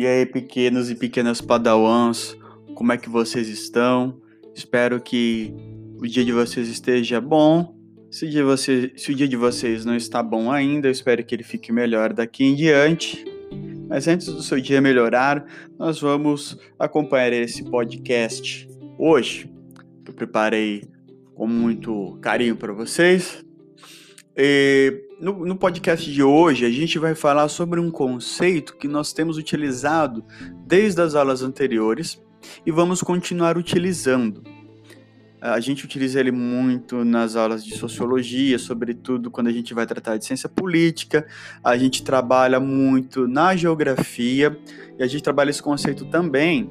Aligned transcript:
E 0.00 0.06
aí, 0.06 0.24
pequenos 0.24 0.90
e 0.90 0.94
pequenas 0.94 1.42
padawans, 1.42 2.34
como 2.74 2.90
é 2.90 2.96
que 2.96 3.10
vocês 3.10 3.48
estão? 3.48 4.18
Espero 4.54 4.98
que 4.98 5.52
o 5.98 6.06
dia 6.06 6.24
de 6.24 6.32
vocês 6.32 6.68
esteja 6.68 7.20
bom. 7.20 7.76
Se 8.10 8.24
o 8.24 8.30
dia, 8.30 8.42
você, 8.42 8.94
se 8.96 9.12
o 9.12 9.14
dia 9.14 9.28
de 9.28 9.36
vocês 9.36 9.84
não 9.84 9.94
está 9.94 10.22
bom 10.22 10.50
ainda, 10.50 10.88
eu 10.88 10.90
espero 10.90 11.22
que 11.22 11.34
ele 11.34 11.42
fique 11.42 11.70
melhor 11.70 12.14
daqui 12.14 12.44
em 12.44 12.54
diante. 12.54 13.22
Mas 13.90 14.08
antes 14.08 14.28
do 14.28 14.40
seu 14.42 14.58
dia 14.58 14.80
melhorar, 14.80 15.44
nós 15.78 16.00
vamos 16.00 16.56
acompanhar 16.78 17.34
esse 17.34 17.62
podcast 17.64 18.66
hoje. 18.98 19.52
Eu 20.06 20.14
preparei 20.14 20.82
com 21.34 21.46
muito 21.46 22.18
carinho 22.22 22.56
para 22.56 22.72
vocês. 22.72 23.44
E 24.34 25.09
no, 25.20 25.44
no, 25.44 25.54
podcast 25.54 26.10
de 26.10 26.22
hoje, 26.22 26.64
a 26.64 26.70
gente 26.70 26.98
vai 26.98 27.14
falar 27.14 27.48
sobre 27.48 27.78
um 27.78 27.90
conceito 27.90 28.76
que 28.76 28.88
nós 28.88 29.12
temos 29.12 29.36
utilizado 29.36 30.24
desde 30.66 31.02
as 31.02 31.14
aulas 31.14 31.42
anteriores 31.42 32.20
e 32.64 32.72
vamos 32.72 33.02
continuar 33.02 33.58
utilizando. 33.58 34.42
A 35.42 35.60
gente 35.60 35.84
utiliza 35.84 36.20
ele 36.20 36.32
muito 36.32 37.04
nas 37.04 37.36
aulas 37.36 37.64
de 37.64 37.76
sociologia, 37.76 38.58
sobretudo 38.58 39.30
quando 39.30 39.48
a 39.48 39.52
gente 39.52 39.72
vai 39.72 39.86
tratar 39.86 40.16
de 40.16 40.24
ciência 40.24 40.48
política. 40.48 41.26
A 41.62 41.76
gente 41.76 42.02
trabalha 42.02 42.60
muito 42.60 43.26
na 43.28 43.54
geografia 43.56 44.58
e 44.98 45.02
a 45.02 45.06
gente 45.06 45.22
trabalha 45.22 45.50
esse 45.50 45.62
conceito 45.62 46.04
também 46.06 46.64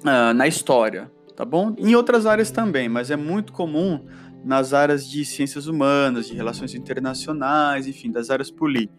uh, 0.00 0.34
na 0.34 0.46
história, 0.46 1.10
tá 1.34 1.46
bom? 1.46 1.74
Em 1.78 1.94
outras 1.94 2.26
áreas 2.26 2.50
também, 2.50 2.90
mas 2.90 3.10
é 3.10 3.16
muito 3.16 3.54
comum 3.54 4.04
nas 4.44 4.72
áreas 4.72 5.08
de 5.08 5.24
ciências 5.24 5.66
humanas, 5.66 6.26
de 6.26 6.34
relações 6.34 6.74
internacionais, 6.74 7.86
enfim, 7.86 8.10
das 8.10 8.30
áreas 8.30 8.50
políticas, 8.50 8.98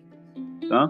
tá? 0.67 0.89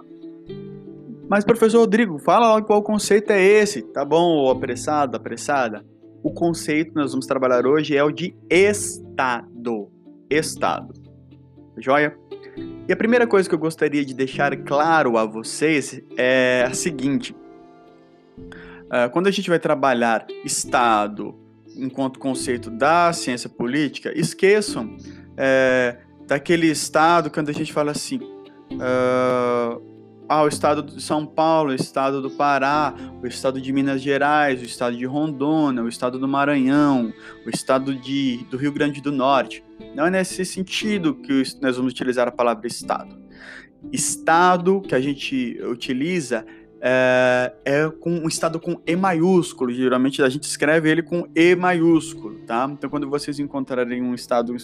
Mas, 1.29 1.45
professor 1.45 1.79
Rodrigo, 1.79 2.17
fala 2.17 2.59
qual 2.61 2.81
conceito 2.81 3.31
é 3.31 3.41
esse, 3.41 3.83
tá 3.83 4.03
bom, 4.03 4.49
apressado, 4.49 5.15
apressada? 5.15 5.85
O 6.23 6.33
conceito 6.33 6.89
que 6.89 6.95
nós 6.95 7.11
vamos 7.11 7.27
trabalhar 7.27 7.65
hoje 7.65 7.95
é 7.95 8.03
o 8.03 8.11
de 8.11 8.35
Estado. 8.49 9.91
Estado. 10.29 10.93
Joia? 11.77 12.17
E 12.87 12.91
a 12.91 12.95
primeira 12.97 13.27
coisa 13.27 13.47
que 13.47 13.53
eu 13.53 13.59
gostaria 13.59 14.03
de 14.03 14.13
deixar 14.13 14.57
claro 14.63 15.17
a 15.17 15.25
vocês 15.25 16.01
é 16.17 16.65
a 16.67 16.73
seguinte: 16.73 17.35
uh, 18.85 19.09
quando 19.11 19.27
a 19.27 19.31
gente 19.31 19.49
vai 19.49 19.59
trabalhar 19.59 20.25
Estado, 20.43 21.38
enquanto 21.79 22.19
conceito 22.19 22.69
da 22.69 23.11
ciência 23.13 23.49
política, 23.49 24.11
esqueçam 24.15 24.95
é, 25.37 25.97
daquele 26.27 26.67
estado 26.67 27.31
quando 27.31 27.49
a 27.49 27.53
gente 27.53 27.73
fala 27.73 27.91
assim, 27.91 28.17
uh, 28.17 29.89
ah, 30.29 30.43
o 30.43 30.47
estado 30.47 30.83
de 30.83 31.01
São 31.01 31.25
Paulo, 31.25 31.71
o 31.71 31.73
estado 31.73 32.21
do 32.21 32.29
Pará, 32.29 32.93
o 33.19 33.25
estado 33.25 33.59
de 33.59 33.73
Minas 33.73 33.99
Gerais, 33.99 34.61
o 34.61 34.65
estado 34.65 34.95
de 34.95 35.03
Rondônia, 35.03 35.81
o 35.81 35.87
estado 35.87 36.19
do 36.19 36.27
Maranhão, 36.27 37.11
o 37.47 37.49
estado 37.49 37.95
de, 37.95 38.45
do 38.51 38.55
Rio 38.55 38.71
Grande 38.71 39.01
do 39.01 39.11
Norte. 39.11 39.63
Não 39.95 40.05
é 40.05 40.11
nesse 40.11 40.45
sentido 40.45 41.15
que 41.15 41.41
nós 41.61 41.77
vamos 41.77 41.93
utilizar 41.93 42.27
a 42.27 42.31
palavra 42.31 42.67
estado. 42.67 43.17
Estado 43.91 44.81
que 44.81 44.93
a 44.93 44.99
gente 44.99 45.59
utiliza 45.63 46.45
é, 46.81 47.53
é, 47.65 47.89
com 47.89 48.11
um 48.11 48.27
estado 48.27 48.59
com 48.59 48.81
E 48.85 48.95
maiúsculo. 48.95 49.71
Geralmente 49.71 50.21
a 50.21 50.29
gente 50.29 50.43
escreve 50.43 50.89
ele 50.89 51.03
com 51.03 51.27
E 51.35 51.55
maiúsculo, 51.55 52.39
tá? 52.39 52.69
Então 52.71 52.89
quando 52.89 53.09
vocês 53.09 53.39
encontrarem 53.39 54.01
um 54.01 54.13
estado 54.13 54.55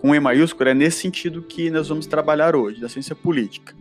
com 0.00 0.14
E 0.14 0.20
maiúsculo, 0.20 0.70
é 0.70 0.74
nesse 0.74 1.00
sentido 1.00 1.42
que 1.42 1.70
nós 1.70 1.88
vamos 1.88 2.06
trabalhar 2.06 2.54
hoje, 2.54 2.80
da 2.80 2.88
ciência 2.88 3.14
política. 3.14 3.74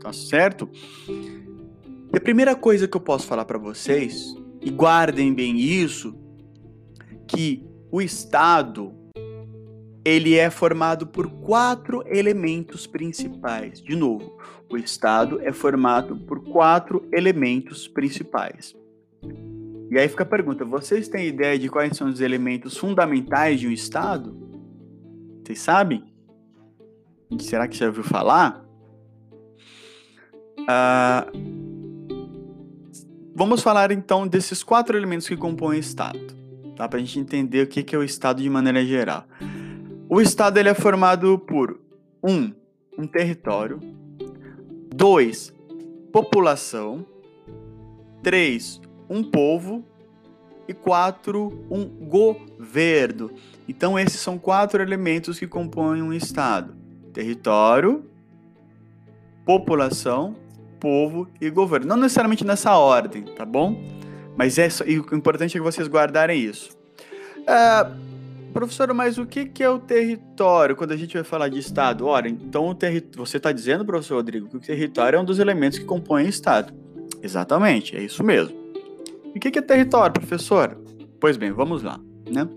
Tá 0.00 0.12
certo? 0.12 0.68
E 1.08 2.16
a 2.16 2.20
primeira 2.20 2.54
coisa 2.54 2.88
que 2.88 2.96
eu 2.96 3.00
posso 3.00 3.26
falar 3.26 3.44
para 3.44 3.58
vocês, 3.58 4.34
e 4.60 4.70
guardem 4.70 5.32
bem 5.32 5.58
isso, 5.58 6.14
que 7.26 7.64
o 7.90 8.00
estado 8.00 8.99
ele 10.04 10.36
é 10.36 10.48
formado 10.50 11.06
por 11.06 11.28
quatro 11.28 12.02
elementos 12.06 12.86
principais. 12.86 13.80
De 13.80 13.94
novo, 13.94 14.38
o 14.70 14.76
Estado 14.76 15.40
é 15.42 15.52
formado 15.52 16.16
por 16.16 16.42
quatro 16.44 17.06
elementos 17.12 17.86
principais. 17.86 18.74
E 19.90 19.98
aí 19.98 20.08
fica 20.08 20.22
a 20.22 20.26
pergunta: 20.26 20.64
vocês 20.64 21.08
têm 21.08 21.26
ideia 21.26 21.58
de 21.58 21.68
quais 21.68 21.96
são 21.96 22.08
os 22.08 22.20
elementos 22.20 22.76
fundamentais 22.76 23.60
de 23.60 23.66
um 23.66 23.72
Estado? 23.72 24.36
Vocês 25.44 25.60
sabem? 25.60 26.04
Será 27.38 27.68
que 27.68 27.76
já 27.76 27.86
ouviu 27.86 28.04
falar? 28.04 28.64
Ah, 30.68 31.26
vamos 33.34 33.62
falar 33.62 33.90
então 33.90 34.26
desses 34.26 34.62
quatro 34.62 34.96
elementos 34.96 35.28
que 35.28 35.36
compõem 35.36 35.78
o 35.78 35.80
Estado, 35.80 36.20
tá? 36.76 36.88
para 36.88 36.98
a 36.98 37.00
gente 37.00 37.18
entender 37.18 37.64
o 37.64 37.66
que 37.66 37.94
é 37.94 37.98
o 37.98 38.04
Estado 38.04 38.42
de 38.42 38.48
maneira 38.48 38.84
geral. 38.84 39.26
O 40.12 40.20
Estado 40.20 40.58
ele 40.58 40.68
é 40.68 40.74
formado 40.74 41.38
por 41.38 41.78
um, 42.20 42.52
um 42.98 43.06
território, 43.06 43.78
2. 44.92 45.54
População. 46.12 47.06
3. 48.20 48.80
Um 49.08 49.22
povo. 49.22 49.84
E 50.66 50.74
4. 50.74 51.64
Um 51.70 51.84
governo. 52.08 53.30
Então, 53.68 53.96
esses 53.96 54.20
são 54.20 54.36
quatro 54.36 54.82
elementos 54.82 55.38
que 55.38 55.46
compõem 55.46 56.02
um 56.02 56.12
Estado: 56.12 56.74
território, 57.12 58.04
população, 59.46 60.34
povo 60.80 61.28
e 61.40 61.48
governo. 61.50 61.86
Não 61.86 61.96
necessariamente 61.96 62.44
nessa 62.44 62.76
ordem, 62.76 63.22
tá 63.22 63.44
bom? 63.44 63.80
Mas 64.36 64.58
é, 64.58 64.66
e 64.86 64.98
o 64.98 65.14
importante 65.14 65.56
é 65.56 65.60
que 65.60 65.64
vocês 65.64 65.86
guardarem 65.86 66.42
isso. 66.42 66.76
Uh, 67.42 68.09
Professor, 68.52 68.92
mas 68.92 69.16
o 69.16 69.24
que, 69.24 69.46
que 69.46 69.62
é 69.62 69.70
o 69.70 69.78
território 69.78 70.74
quando 70.74 70.92
a 70.92 70.96
gente 70.96 71.14
vai 71.14 71.22
falar 71.22 71.48
de 71.48 71.58
Estado? 71.58 72.06
Ora, 72.06 72.28
então 72.28 72.68
o 72.68 72.74
terri... 72.74 73.04
você 73.16 73.36
está 73.36 73.52
dizendo, 73.52 73.84
professor 73.84 74.16
Rodrigo, 74.16 74.48
que 74.48 74.56
o 74.56 74.60
território 74.60 75.16
é 75.16 75.20
um 75.20 75.24
dos 75.24 75.38
elementos 75.38 75.78
que 75.78 75.84
compõem 75.84 76.26
o 76.26 76.28
Estado. 76.28 76.72
Exatamente, 77.22 77.96
é 77.96 78.02
isso 78.02 78.24
mesmo. 78.24 78.56
E 79.34 79.38
o 79.38 79.40
que, 79.40 79.50
que 79.50 79.58
é 79.58 79.62
território, 79.62 80.12
professor? 80.12 80.76
Pois 81.20 81.36
bem, 81.36 81.52
vamos 81.52 81.82
lá. 81.82 82.00
Né? 82.28 82.48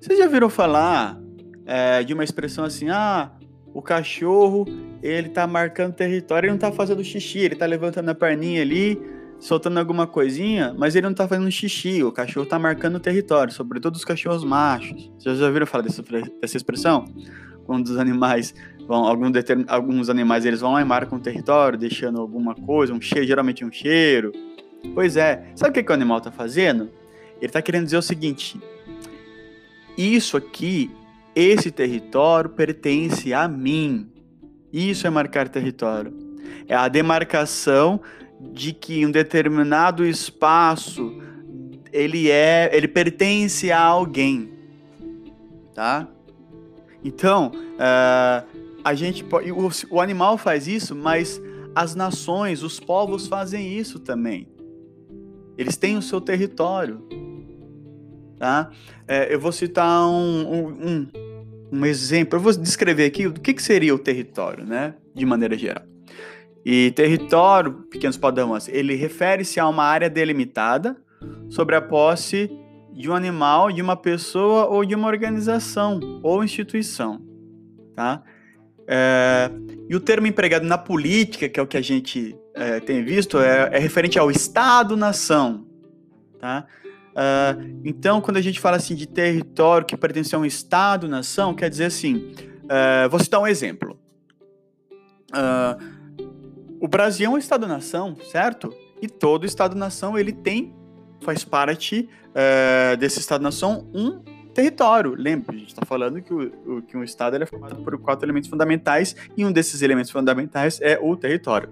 Vocês 0.00 0.18
já 0.18 0.26
viram 0.26 0.48
falar 0.48 1.20
é, 1.66 2.02
de 2.02 2.14
uma 2.14 2.24
expressão 2.24 2.64
assim, 2.64 2.88
ah, 2.88 3.30
o 3.74 3.82
cachorro, 3.82 4.64
ele 5.02 5.28
tá 5.28 5.46
marcando 5.46 5.92
território, 5.92 6.46
ele 6.46 6.52
não 6.52 6.58
tá 6.58 6.72
fazendo 6.72 7.04
xixi, 7.04 7.40
ele 7.40 7.56
tá 7.56 7.66
levantando 7.66 8.08
a 8.08 8.14
perninha 8.14 8.62
ali, 8.62 8.98
soltando 9.38 9.78
alguma 9.78 10.06
coisinha, 10.06 10.74
mas 10.76 10.96
ele 10.96 11.06
não 11.06 11.14
tá 11.14 11.28
fazendo 11.28 11.50
xixi, 11.50 12.02
o 12.02 12.10
cachorro 12.10 12.46
tá 12.46 12.58
marcando 12.58 12.96
o 12.96 13.00
território, 13.00 13.52
sobretudo 13.52 13.96
os 13.96 14.04
cachorros 14.04 14.44
machos. 14.44 15.10
Vocês 15.18 15.38
já 15.38 15.46
ouviram 15.46 15.66
falar 15.66 15.84
dessa, 15.84 16.02
dessa 16.40 16.56
expressão? 16.56 17.04
Quando 17.64 17.86
os 17.86 17.98
animais 17.98 18.54
vão, 18.86 19.04
algum 19.04 19.30
determin, 19.30 19.64
alguns 19.68 20.08
animais 20.08 20.44
eles 20.44 20.60
vão 20.60 20.72
lá 20.72 20.80
e 20.80 20.84
marcam 20.84 21.18
o 21.18 21.20
território, 21.20 21.78
deixando 21.78 22.20
alguma 22.20 22.54
coisa, 22.54 22.92
um 22.92 23.00
cheiro, 23.00 23.26
geralmente 23.26 23.64
um 23.64 23.72
cheiro. 23.72 24.32
Pois 24.94 25.16
é, 25.16 25.50
sabe 25.54 25.70
o 25.70 25.74
que, 25.74 25.82
que 25.82 25.90
o 25.90 25.94
animal 25.94 26.20
tá 26.20 26.30
fazendo? 26.30 26.90
Ele 27.40 27.50
tá 27.50 27.60
querendo 27.60 27.84
dizer 27.84 27.96
o 27.96 28.02
seguinte: 28.02 28.60
isso 29.96 30.36
aqui, 30.36 30.90
esse 31.34 31.70
território 31.70 32.50
pertence 32.50 33.34
a 33.34 33.48
mim. 33.48 34.08
Isso 34.72 35.06
é 35.06 35.10
marcar 35.10 35.48
território. 35.48 36.12
É 36.68 36.74
a 36.74 36.88
demarcação 36.88 38.00
de 38.40 38.72
que 38.72 39.04
um 39.04 39.10
determinado 39.10 40.04
espaço 40.04 41.20
ele 41.92 42.30
é, 42.30 42.70
ele 42.72 42.88
pertence 42.88 43.72
a 43.72 43.80
alguém, 43.80 44.50
tá? 45.74 46.08
Então, 47.02 47.52
uh, 47.54 48.46
a 48.84 48.94
gente 48.94 49.24
o, 49.24 49.94
o 49.96 50.00
animal 50.00 50.36
faz 50.36 50.68
isso, 50.68 50.94
mas 50.94 51.40
as 51.74 51.94
nações, 51.94 52.62
os 52.62 52.80
povos 52.80 53.26
fazem 53.26 53.78
isso 53.78 53.98
também. 53.98 54.48
Eles 55.56 55.76
têm 55.76 55.96
o 55.96 56.02
seu 56.02 56.20
território, 56.20 57.02
tá? 58.38 58.70
É, 59.08 59.32
eu 59.32 59.40
vou 59.40 59.52
citar 59.52 60.06
um, 60.06 60.52
um, 60.52 60.68
um, 60.68 61.08
um, 61.72 61.86
exemplo, 61.86 62.38
eu 62.38 62.42
vou 62.42 62.52
descrever 62.52 63.06
aqui 63.06 63.26
o 63.26 63.32
que, 63.32 63.54
que 63.54 63.62
seria 63.62 63.94
o 63.94 63.98
território, 63.98 64.64
né? 64.64 64.94
De 65.14 65.24
maneira 65.24 65.56
geral. 65.56 65.84
E 66.68 66.90
território, 66.90 67.74
pequenos 67.88 68.16
padrões, 68.16 68.66
ele 68.66 68.96
refere-se 68.96 69.60
a 69.60 69.68
uma 69.68 69.84
área 69.84 70.10
delimitada 70.10 70.96
sobre 71.48 71.76
a 71.76 71.80
posse 71.80 72.50
de 72.92 73.08
um 73.08 73.14
animal, 73.14 73.70
de 73.70 73.80
uma 73.80 73.94
pessoa 73.94 74.66
ou 74.66 74.84
de 74.84 74.92
uma 74.92 75.06
organização 75.06 76.00
ou 76.24 76.42
instituição, 76.42 77.22
tá? 77.94 78.20
É, 78.84 79.48
e 79.88 79.94
o 79.94 80.00
termo 80.00 80.26
empregado 80.26 80.66
na 80.66 80.76
política, 80.76 81.48
que 81.48 81.60
é 81.60 81.62
o 81.62 81.68
que 81.68 81.76
a 81.76 81.80
gente 81.80 82.36
é, 82.52 82.80
tem 82.80 83.04
visto, 83.04 83.38
é, 83.38 83.70
é 83.72 83.78
referente 83.78 84.18
ao 84.18 84.28
Estado-nação, 84.28 85.64
tá? 86.40 86.66
É, 87.14 87.56
então, 87.84 88.20
quando 88.20 88.38
a 88.38 88.42
gente 88.42 88.58
fala 88.58 88.76
assim 88.76 88.96
de 88.96 89.06
território 89.06 89.86
que 89.86 89.96
pertence 89.96 90.34
a 90.34 90.38
um 90.40 90.44
Estado-nação, 90.44 91.54
quer 91.54 91.70
dizer 91.70 91.84
assim, 91.84 92.34
é, 92.68 93.06
vou 93.06 93.20
citar 93.20 93.40
um 93.40 93.46
exemplo. 93.46 93.96
O 96.86 96.88
Brasil 96.88 97.26
é 97.26 97.28
um 97.28 97.36
Estado-nação, 97.36 98.16
certo? 98.30 98.72
E 99.02 99.08
todo 99.08 99.44
Estado-nação 99.44 100.16
ele 100.16 100.30
tem, 100.30 100.72
faz 101.20 101.42
parte 101.42 102.08
uh, 102.30 102.96
desse 102.96 103.18
Estado-nação 103.18 103.88
um 103.92 104.20
território. 104.54 105.16
Lembra, 105.18 105.56
a 105.56 105.58
gente 105.58 105.70
está 105.70 105.84
falando 105.84 106.22
que, 106.22 106.32
o, 106.32 106.82
que 106.82 106.96
um 106.96 107.02
Estado 107.02 107.42
é 107.42 107.44
formado 107.44 107.74
por 107.82 107.98
quatro 107.98 108.24
elementos 108.24 108.48
fundamentais 108.48 109.16
e 109.36 109.44
um 109.44 109.50
desses 109.50 109.82
elementos 109.82 110.12
fundamentais 110.12 110.80
é 110.80 110.96
o 110.96 111.16
território. 111.16 111.68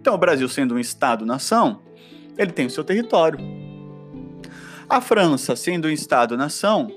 Então, 0.00 0.14
o 0.14 0.18
Brasil, 0.18 0.48
sendo 0.48 0.76
um 0.76 0.78
Estado-nação, 0.78 1.82
ele 2.38 2.50
tem 2.50 2.64
o 2.64 2.70
seu 2.70 2.84
território. 2.84 3.38
A 4.88 4.98
França, 4.98 5.54
sendo 5.56 5.88
um 5.88 5.90
Estado-nação, 5.90 6.90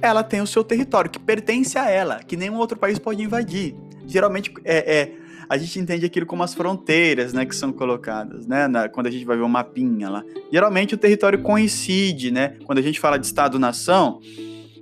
ela 0.00 0.22
tem 0.22 0.40
o 0.40 0.46
seu 0.46 0.64
território 0.64 1.10
que 1.10 1.18
pertence 1.18 1.76
a 1.76 1.90
ela, 1.90 2.20
que 2.20 2.38
nenhum 2.38 2.56
outro 2.56 2.78
país 2.78 2.98
pode 2.98 3.22
invadir. 3.22 3.74
Geralmente 4.06 4.50
é, 4.64 4.98
é 4.98 5.27
a 5.48 5.56
gente 5.56 5.78
entende 5.78 6.04
aquilo 6.04 6.26
como 6.26 6.42
as 6.42 6.52
fronteiras, 6.52 7.32
né, 7.32 7.46
que 7.46 7.56
são 7.56 7.72
colocadas, 7.72 8.46
né, 8.46 8.68
na, 8.68 8.88
quando 8.88 9.06
a 9.06 9.10
gente 9.10 9.24
vai 9.24 9.36
ver 9.36 9.42
o 9.42 9.48
mapinha 9.48 10.10
lá. 10.10 10.24
Geralmente 10.52 10.94
o 10.94 10.98
território 10.98 11.40
coincide, 11.40 12.30
né, 12.30 12.56
quando 12.64 12.78
a 12.78 12.82
gente 12.82 13.00
fala 13.00 13.18
de 13.18 13.26
estado-nação, 13.26 14.20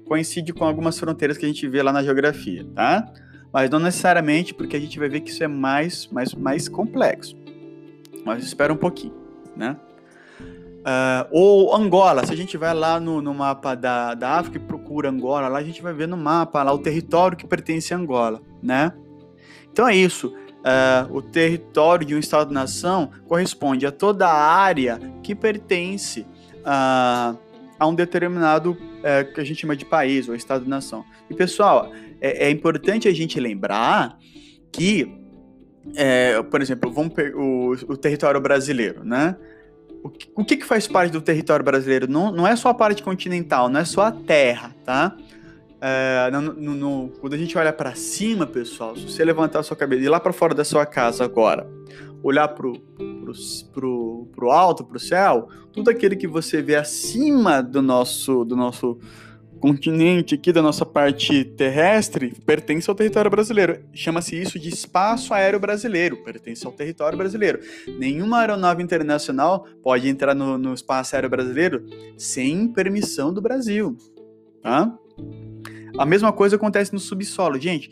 coincide 0.06 0.52
com 0.52 0.64
algumas 0.64 0.98
fronteiras 0.98 1.38
que 1.38 1.44
a 1.44 1.48
gente 1.48 1.68
vê 1.68 1.82
lá 1.82 1.92
na 1.92 2.02
geografia, 2.02 2.66
tá? 2.74 3.08
Mas 3.52 3.70
não 3.70 3.78
necessariamente, 3.78 4.52
porque 4.52 4.76
a 4.76 4.80
gente 4.80 4.98
vai 4.98 5.08
ver 5.08 5.20
que 5.20 5.30
isso 5.30 5.42
é 5.42 5.48
mais, 5.48 6.06
mais, 6.08 6.34
mais 6.34 6.68
complexo. 6.68 7.36
Mas 8.24 8.44
espera 8.44 8.72
um 8.72 8.76
pouquinho, 8.76 9.14
né? 9.56 9.76
Uh, 10.86 11.26
ou 11.32 11.74
Angola, 11.74 12.24
se 12.24 12.32
a 12.32 12.36
gente 12.36 12.56
vai 12.56 12.72
lá 12.72 13.00
no, 13.00 13.20
no 13.20 13.34
mapa 13.34 13.74
da, 13.74 14.14
da 14.14 14.38
África 14.38 14.58
e 14.58 14.60
procura 14.60 15.10
Angola, 15.10 15.48
lá 15.48 15.58
a 15.58 15.64
gente 15.64 15.82
vai 15.82 15.92
ver 15.92 16.06
no 16.06 16.16
mapa 16.16 16.62
lá 16.62 16.72
o 16.72 16.78
território 16.78 17.36
que 17.36 17.44
pertence 17.44 17.92
a 17.92 17.96
Angola, 17.96 18.40
né? 18.62 18.92
Então 19.72 19.88
é 19.88 19.96
isso 19.96 20.32
uh, 20.66 21.16
o 21.16 21.22
território 21.22 22.04
de 22.04 22.14
um 22.14 22.18
Estado-nação 22.18 23.10
corresponde 23.28 23.86
a 23.86 23.92
toda 23.92 24.26
a 24.26 24.34
área 24.34 24.98
que 25.22 25.34
pertence 25.34 26.26
a, 26.64 27.36
a 27.78 27.86
um 27.86 27.94
determinado 27.94 28.72
uh, 28.72 29.32
que 29.32 29.40
a 29.40 29.44
gente 29.44 29.60
chama 29.60 29.76
de 29.76 29.84
país 29.84 30.28
ou 30.28 30.34
Estado-nação. 30.34 31.04
E 31.30 31.34
pessoal, 31.34 31.92
é, 32.20 32.46
é, 32.46 32.50
importante 32.50 33.06
a 33.06 33.12
gente 33.12 33.38
lembrar 33.38 34.18
que, 34.72 35.10
é, 35.94 36.42
por 36.42 36.60
exemplo, 36.60 36.90
vamos 36.90 37.12
o, 37.34 37.92
o 37.92 37.96
território 37.96 38.40
brasileiro, 38.40 39.04
né? 39.04 39.36
O 40.36 40.44
que, 40.44 40.56
que, 40.56 40.64
faz 40.64 40.86
parte 40.86 41.10
do 41.10 41.20
território 41.20 41.64
brasileiro? 41.64 42.08
Não, 42.08 42.30
não 42.30 42.46
é 42.46 42.54
só 42.54 42.68
a 42.68 42.74
parte 42.74 43.02
continental, 43.02 43.68
não 43.68 43.80
é 43.80 43.84
só 43.84 44.02
a 44.02 44.12
terra, 44.12 44.72
tá? 44.84 45.16
É, 45.80 46.30
no, 46.30 46.40
no, 46.40 46.74
no, 46.74 47.08
quando 47.20 47.34
a 47.34 47.38
gente 47.38 47.56
olha 47.58 47.72
para 47.72 47.94
cima, 47.94 48.46
pessoal, 48.46 48.96
se 48.96 49.02
você 49.02 49.24
levantar 49.24 49.60
a 49.60 49.62
sua 49.62 49.76
cabeça 49.76 50.02
e 50.02 50.08
lá 50.08 50.18
para 50.18 50.32
fora 50.32 50.54
da 50.54 50.64
sua 50.64 50.86
casa 50.86 51.24
agora, 51.24 51.68
olhar 52.22 52.48
pro, 52.48 52.72
pro 54.32 54.50
alto, 54.50 54.84
pro 54.84 54.98
céu, 54.98 55.48
tudo 55.72 55.90
aquele 55.90 56.16
que 56.16 56.26
você 56.26 56.62
vê 56.62 56.76
acima 56.76 57.62
do 57.62 57.82
nosso, 57.82 58.44
do 58.44 58.56
nosso 58.56 58.98
continente 59.60 60.34
aqui, 60.34 60.52
da 60.52 60.62
nossa 60.62 60.84
parte 60.84 61.44
terrestre, 61.44 62.32
pertence 62.44 62.88
ao 62.88 62.96
território 62.96 63.30
brasileiro. 63.30 63.82
Chama-se 63.92 64.40
isso 64.40 64.58
de 64.58 64.68
espaço 64.68 65.32
aéreo 65.32 65.58
brasileiro, 65.58 66.22
pertence 66.22 66.66
ao 66.66 66.72
território 66.72 67.16
brasileiro. 67.16 67.60
Nenhuma 67.98 68.40
aeronave 68.40 68.82
internacional 68.82 69.66
pode 69.82 70.08
entrar 70.08 70.34
no, 70.34 70.58
no 70.58 70.74
espaço 70.74 71.14
aéreo 71.14 71.30
brasileiro 71.30 71.84
sem 72.16 72.68
permissão 72.68 73.32
do 73.32 73.40
Brasil, 73.40 73.96
tá? 74.62 74.96
A 75.98 76.04
mesma 76.04 76.32
coisa 76.32 76.56
acontece 76.56 76.92
no 76.92 76.98
subsolo. 76.98 77.58
Gente, 77.58 77.90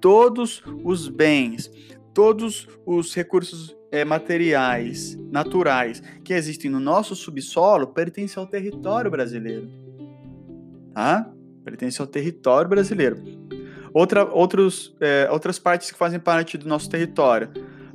todos 0.00 0.62
os 0.84 1.08
bens, 1.08 1.70
todos 2.12 2.68
os 2.84 3.14
recursos 3.14 3.76
é, 3.90 4.04
materiais, 4.04 5.18
naturais 5.30 6.02
que 6.24 6.32
existem 6.32 6.70
no 6.70 6.80
nosso 6.80 7.16
subsolo 7.16 7.88
pertencem 7.88 8.40
ao 8.40 8.46
território 8.46 9.10
brasileiro. 9.10 9.68
Tá? 10.94 11.30
Pertence 11.64 12.00
ao 12.00 12.06
território 12.06 12.68
brasileiro. 12.68 13.22
Outra, 13.92 14.24
outros, 14.24 14.94
é, 15.00 15.28
outras 15.30 15.58
partes 15.58 15.90
que 15.90 15.98
fazem 15.98 16.20
parte 16.20 16.56
do 16.56 16.68
nosso 16.68 16.88
território. 16.88 17.50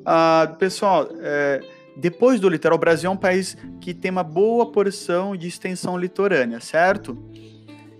Ah, 0.06 0.56
pessoal, 0.59 1.07
é, 1.19 1.62
depois 1.97 2.39
do 2.39 2.50
litoral, 2.50 2.77
o 2.77 2.79
Brasil 2.79 3.09
é 3.09 3.13
um 3.13 3.17
país 3.17 3.57
que 3.79 3.94
tem 3.94 4.12
uma 4.12 4.23
boa 4.23 4.71
porção 4.71 5.35
de 5.35 5.47
extensão 5.47 5.97
litorânea, 5.97 6.59
certo? 6.59 7.17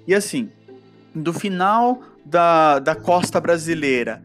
E 0.06 0.14
assim, 0.14 0.52
do 1.16 1.32
final 1.34 2.02
da, 2.26 2.80
da 2.80 2.96
costa 2.96 3.40
brasileira, 3.40 4.22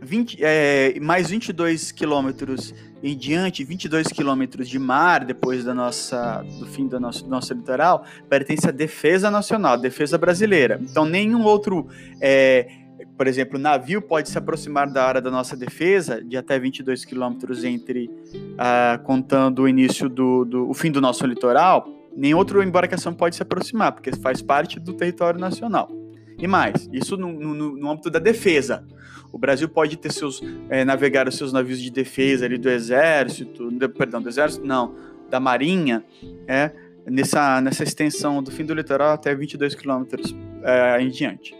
20, 0.00 0.38
é, 0.40 1.00
mais 1.00 1.30
22 1.30 1.90
quilômetros 1.90 2.74
em 3.02 3.16
diante, 3.16 3.64
22 3.64 4.08
quilômetros 4.08 4.68
de 4.68 4.78
mar 4.78 5.24
depois 5.24 5.64
da 5.64 5.74
nossa, 5.74 6.44
do 6.58 6.66
fim 6.66 6.86
do 6.86 6.98
nosso, 7.00 7.24
do 7.24 7.30
nosso 7.30 7.52
litoral, 7.54 8.04
pertence 8.28 8.68
à 8.68 8.70
defesa 8.70 9.30
nacional, 9.30 9.78
defesa 9.78 10.18
brasileira. 10.18 10.78
Então, 10.82 11.04
nenhum 11.04 11.42
outro, 11.42 11.86
é, 12.20 12.68
por 13.16 13.26
exemplo, 13.26 13.58
navio 13.58 14.02
pode 14.02 14.28
se 14.28 14.36
aproximar 14.36 14.90
da 14.90 15.04
área 15.04 15.20
da 15.20 15.30
nossa 15.30 15.56
defesa 15.56 16.22
de 16.22 16.36
até 16.36 16.58
22 16.58 17.04
quilômetros 17.04 17.64
entre, 17.64 18.06
uh, 18.06 19.02
contando 19.04 19.62
o 19.62 19.68
início 19.68 20.08
do, 20.08 20.44
do 20.44 20.68
o 20.68 20.74
fim 20.74 20.90
do 20.90 21.00
nosso 21.00 21.26
litoral, 21.26 21.88
nem 22.16 22.34
outra 22.34 22.64
embarcação 22.64 23.12
pode 23.12 23.36
se 23.36 23.42
aproximar, 23.42 23.92
porque 23.92 24.10
faz 24.16 24.40
parte 24.40 24.80
do 24.80 24.94
território 24.94 25.38
nacional. 25.38 25.90
E 26.38 26.46
mais, 26.46 26.88
isso 26.92 27.16
no, 27.16 27.32
no, 27.32 27.76
no 27.76 27.90
âmbito 27.90 28.10
da 28.10 28.18
defesa. 28.18 28.84
O 29.32 29.38
Brasil 29.38 29.68
pode 29.68 29.96
ter 29.96 30.12
seus 30.12 30.42
é, 30.68 30.84
navegar 30.84 31.28
os 31.28 31.36
seus 31.36 31.52
navios 31.52 31.80
de 31.80 31.90
defesa 31.90 32.46
ali 32.46 32.58
do 32.58 32.70
exército, 32.70 33.70
de, 33.70 33.88
perdão, 33.88 34.22
do 34.22 34.28
exército 34.28 34.64
não, 34.64 34.94
da 35.28 35.40
marinha, 35.40 36.04
é, 36.46 36.70
nessa, 37.06 37.60
nessa 37.60 37.82
extensão 37.82 38.42
do 38.42 38.50
fim 38.50 38.64
do 38.64 38.74
litoral 38.74 39.12
até 39.12 39.34
22 39.34 39.74
quilômetros 39.74 40.34
é, 40.62 41.00
em 41.00 41.08
diante. 41.08 41.54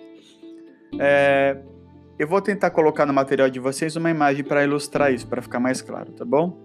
É, 0.98 1.58
eu 2.18 2.26
vou 2.26 2.40
tentar 2.40 2.70
colocar 2.70 3.04
no 3.04 3.12
material 3.12 3.50
de 3.50 3.60
vocês 3.60 3.94
uma 3.96 4.10
imagem 4.10 4.42
para 4.42 4.64
ilustrar 4.64 5.12
isso, 5.12 5.26
para 5.26 5.42
ficar 5.42 5.60
mais 5.60 5.82
claro, 5.82 6.12
tá 6.12 6.24
bom? 6.24 6.58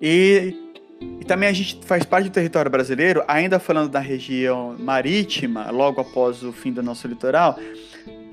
E 0.00 0.67
e 1.00 1.24
também 1.24 1.48
a 1.48 1.52
gente 1.52 1.80
faz 1.84 2.04
parte 2.04 2.28
do 2.28 2.32
território 2.32 2.70
brasileiro, 2.70 3.22
ainda 3.26 3.58
falando 3.58 3.90
da 3.90 4.00
região 4.00 4.76
marítima, 4.78 5.70
logo 5.70 6.00
após 6.00 6.42
o 6.42 6.52
fim 6.52 6.72
do 6.72 6.82
nosso 6.82 7.06
litoral. 7.06 7.58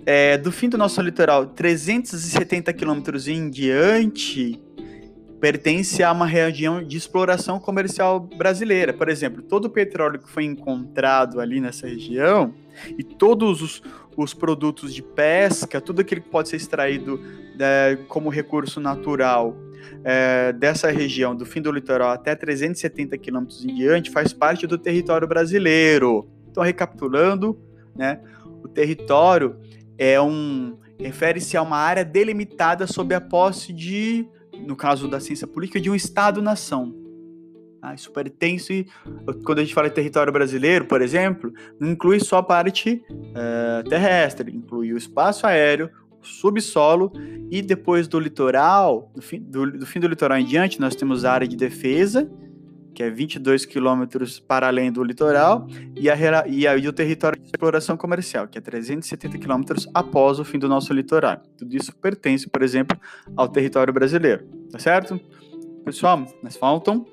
É, 0.06 0.38
do 0.38 0.52
fim 0.52 0.70
do 0.70 0.78
nosso 0.78 1.02
litoral, 1.02 1.48
370 1.48 2.72
quilômetros 2.74 3.28
em 3.28 3.50
diante, 3.50 4.62
pertence 5.40 6.04
a 6.04 6.12
uma 6.12 6.26
região 6.26 6.84
de 6.84 6.96
exploração 6.96 7.60
comercial 7.60 8.20
brasileira. 8.20 8.94
Por 8.94 9.10
exemplo, 9.10 9.42
todo 9.42 9.66
o 9.66 9.70
petróleo 9.70 10.20
que 10.20 10.30
foi 10.30 10.44
encontrado 10.44 11.40
ali 11.40 11.60
nessa 11.60 11.88
região 11.88 12.54
e 12.98 13.04
todos 13.04 13.62
os, 13.62 13.82
os 14.16 14.34
produtos 14.34 14.94
de 14.94 15.02
pesca, 15.02 15.82
tudo 15.82 16.02
aquilo 16.02 16.22
que 16.22 16.30
pode 16.30 16.50
ser 16.50 16.58
extraído 16.58 17.20
é, 17.60 17.98
como 18.08 18.30
recurso 18.30 18.80
natural 18.80 19.56
é, 20.04 20.54
dessa 20.54 20.90
região, 20.92 21.36
do 21.36 21.46
fim 21.46 21.62
do 21.62 21.72
litoral 21.72 22.10
até 22.10 22.36
370 22.36 23.18
quilômetros 23.18 23.64
em 23.64 23.74
diante, 23.74 24.12
faz 24.12 24.34
parte 24.34 24.68
do 24.68 24.78
território 24.78 25.28
brasileiro. 25.28 26.30
Então, 26.50 26.64
recapitulando, 26.64 27.60
né, 27.96 28.20
o 28.64 28.68
território 28.68 29.58
é 29.98 30.20
um 30.20 30.78
refere-se 31.00 31.58
a 31.58 31.62
uma 31.62 31.78
área 31.78 32.06
delimitada 32.06 32.88
sob 32.88 33.14
a 33.14 33.22
posse 33.22 33.74
de, 33.74 34.28
no 34.66 34.76
caso 34.76 35.08
da 35.08 35.20
ciência 35.20 35.48
política, 35.48 35.80
de 35.80 35.90
um 35.90 35.96
Estado-nação. 35.96 36.96
Ah, 37.82 37.94
isso 37.94 38.12
pertence, 38.12 38.88
quando 39.44 39.60
a 39.60 39.62
gente 39.62 39.76
fala 39.76 39.90
de 39.90 39.94
território 39.94 40.34
brasileiro, 40.34 40.86
por 40.86 41.04
exemplo, 41.04 41.54
não 41.80 41.92
inclui 41.92 42.20
só 42.20 42.38
a 42.38 42.44
parte 42.44 43.04
uh, 43.12 43.88
terrestre, 43.88 44.52
inclui 44.52 44.92
o 44.92 44.98
espaço 44.98 45.46
aéreo, 45.46 45.92
subsolo 46.26 47.12
e 47.52 47.62
depois 47.62 48.08
do 48.08 48.20
litoral, 48.20 49.12
do 49.14 49.22
fim 49.22 49.40
do, 49.40 49.72
do 49.72 49.86
fim 49.86 50.00
do 50.00 50.08
litoral 50.08 50.38
em 50.38 50.46
diante, 50.46 50.80
nós 50.80 50.96
temos 50.96 51.24
a 51.24 51.32
área 51.32 51.48
de 51.48 51.56
defesa, 51.56 52.30
que 52.94 53.04
é 53.04 53.10
22 53.10 53.66
quilômetros 53.66 54.40
para 54.40 54.68
além 54.68 54.92
do 54.92 55.04
litoral, 55.04 55.68
e, 55.96 56.10
a, 56.10 56.16
e, 56.48 56.66
a, 56.66 56.78
e 56.78 56.88
o 56.88 56.94
território 56.94 57.40
de 57.40 57.46
exploração 57.48 57.98
comercial, 57.98 58.48
que 58.48 58.58
é 58.58 58.62
370 58.62 59.38
quilômetros 59.38 59.88
após 59.94 60.40
o 60.40 60.46
fim 60.46 60.58
do 60.58 60.70
nosso 60.70 60.94
litoral. 60.94 61.42
Tudo 61.58 61.76
isso 61.76 61.96
pertence, 61.96 62.50
por 62.50 62.64
exemplo, 62.64 62.98
ao 63.36 63.48
território 63.48 63.94
brasileiro, 63.94 64.46
tá 64.72 64.80
certo? 64.80 65.20
Pessoal, 65.84 66.26
mas 66.42 66.56
faltam 66.56 67.06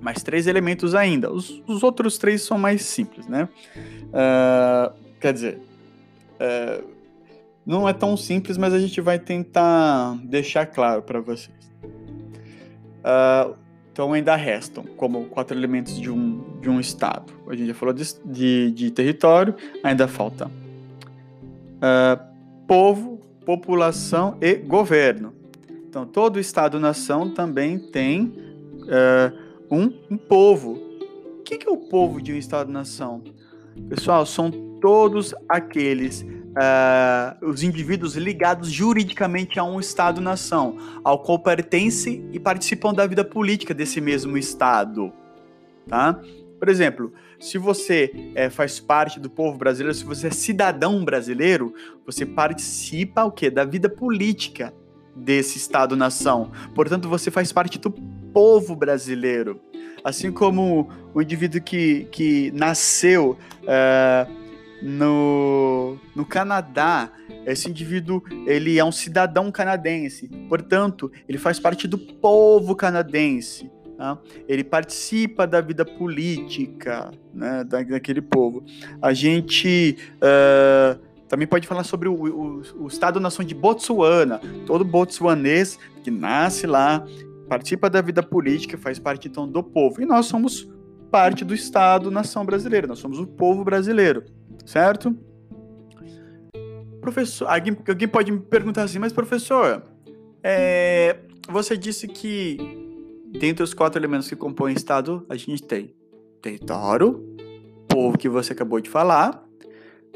mais 0.00 0.22
três 0.22 0.46
elementos 0.46 0.94
ainda. 0.94 1.32
Os, 1.32 1.62
os 1.66 1.82
outros 1.82 2.18
três 2.18 2.42
são 2.42 2.58
mais 2.58 2.82
simples, 2.82 3.26
né? 3.26 3.48
Uh, 4.08 4.92
quer 5.20 5.32
dizer, 5.32 5.58
uh, 6.34 6.97
não 7.68 7.86
é 7.86 7.92
tão 7.92 8.16
simples, 8.16 8.56
mas 8.56 8.72
a 8.72 8.78
gente 8.78 8.98
vai 8.98 9.18
tentar 9.18 10.18
deixar 10.24 10.64
claro 10.64 11.02
para 11.02 11.20
vocês. 11.20 11.70
Uh, 13.04 13.54
então 13.92 14.14
ainda 14.14 14.34
restam 14.34 14.84
como 14.96 15.26
quatro 15.26 15.54
elementos 15.54 16.00
de 16.00 16.10
um, 16.10 16.58
de 16.60 16.70
um 16.70 16.80
estado. 16.80 17.30
A 17.46 17.54
gente 17.54 17.68
já 17.68 17.74
falou 17.74 17.92
de, 17.92 18.04
de, 18.24 18.70
de 18.70 18.90
território, 18.90 19.54
ainda 19.84 20.08
falta 20.08 20.46
uh, 20.46 22.18
povo, 22.66 23.20
população 23.44 24.38
e 24.40 24.54
governo. 24.54 25.34
Então 25.88 26.06
todo 26.06 26.40
estado-nação 26.40 27.34
também 27.34 27.78
tem 27.78 28.32
é, 28.88 29.32
um, 29.70 29.92
um 30.10 30.16
povo. 30.16 30.72
O 31.38 31.42
que, 31.42 31.58
que 31.58 31.68
é 31.68 31.70
o 31.70 31.76
povo 31.76 32.20
de 32.20 32.32
um 32.32 32.36
Estado-nação? 32.36 33.22
Pessoal, 33.88 34.26
são 34.26 34.50
todos 34.80 35.34
aqueles 35.48 36.26
uh, 36.50 37.46
os 37.46 37.62
indivíduos 37.62 38.16
ligados 38.16 38.70
juridicamente 38.70 39.58
a 39.58 39.64
um 39.64 39.78
Estado-nação, 39.80 40.76
ao 41.04 41.22
qual 41.22 41.38
pertencem 41.38 42.28
e 42.32 42.38
participam 42.38 42.92
da 42.92 43.06
vida 43.06 43.24
política 43.24 43.74
desse 43.74 44.00
mesmo 44.00 44.36
Estado. 44.36 45.12
Tá? 45.86 46.20
Por 46.58 46.68
exemplo, 46.68 47.12
se 47.38 47.56
você 47.56 48.32
é, 48.34 48.50
faz 48.50 48.80
parte 48.80 49.20
do 49.20 49.30
povo 49.30 49.56
brasileiro, 49.56 49.94
se 49.94 50.04
você 50.04 50.26
é 50.26 50.30
cidadão 50.30 51.04
brasileiro, 51.04 51.72
você 52.04 52.26
participa 52.26 53.24
o 53.24 53.30
quê? 53.30 53.48
da 53.48 53.64
vida 53.64 53.88
política 53.88 54.74
desse 55.14 55.58
Estado-nação. 55.58 56.50
Portanto, 56.74 57.08
você 57.08 57.30
faz 57.30 57.52
parte 57.52 57.78
do 57.78 57.90
povo 58.32 58.74
brasileiro. 58.74 59.60
Assim 60.02 60.30
como 60.30 60.88
o 61.14 61.20
indivíduo 61.20 61.60
que, 61.60 62.06
que 62.10 62.52
nasceu 62.52 63.36
uh, 63.62 64.37
no, 64.82 65.98
no 66.14 66.24
Canadá, 66.24 67.10
esse 67.46 67.68
indivíduo 67.68 68.22
ele 68.46 68.78
é 68.78 68.84
um 68.84 68.92
cidadão 68.92 69.50
canadense. 69.50 70.28
Portanto, 70.48 71.10
ele 71.28 71.38
faz 71.38 71.58
parte 71.58 71.88
do 71.88 71.98
povo 71.98 72.74
canadense. 72.76 73.70
Tá? 73.96 74.16
Ele 74.46 74.62
participa 74.62 75.46
da 75.46 75.60
vida 75.60 75.84
política 75.84 77.10
né, 77.34 77.64
daquele 77.64 78.22
povo. 78.22 78.64
A 79.02 79.12
gente 79.12 79.96
uh, 80.16 80.98
também 81.28 81.46
pode 81.46 81.66
falar 81.66 81.82
sobre 81.82 82.08
o, 82.08 82.14
o, 82.14 82.62
o 82.84 82.86
Estado-nação 82.86 83.44
de 83.44 83.54
Botsuana. 83.54 84.40
Todo 84.66 84.84
botsuanês 84.84 85.78
que 86.04 86.10
nasce 86.10 86.66
lá 86.66 87.04
participa 87.48 87.88
da 87.88 88.00
vida 88.00 88.22
política, 88.22 88.76
faz 88.76 88.98
parte 88.98 89.26
então 89.26 89.48
do 89.48 89.62
povo. 89.62 90.00
E 90.02 90.06
nós 90.06 90.26
somos 90.26 90.68
parte 91.10 91.44
do 91.44 91.54
Estado-nação 91.54 92.44
brasileiro, 92.44 92.86
nós 92.86 92.98
somos 92.98 93.18
o 93.18 93.26
povo 93.26 93.64
brasileiro, 93.64 94.24
certo? 94.64 95.16
Professor, 97.00 97.48
alguém, 97.48 97.76
alguém 97.88 98.08
pode 98.08 98.30
me 98.30 98.40
perguntar 98.40 98.82
assim, 98.82 98.98
mas 98.98 99.12
professor, 99.12 99.82
é, 100.42 101.16
você 101.48 101.76
disse 101.76 102.06
que 102.06 102.58
dentre 103.38 103.62
os 103.62 103.74
quatro 103.74 103.98
elementos 103.98 104.28
que 104.28 104.36
compõem 104.36 104.74
o 104.74 104.76
Estado, 104.76 105.24
a 105.28 105.36
gente 105.36 105.62
tem 105.62 105.94
território, 106.42 107.36
povo 107.88 108.16
que 108.16 108.28
você 108.28 108.52
acabou 108.52 108.80
de 108.80 108.88
falar, 108.88 109.42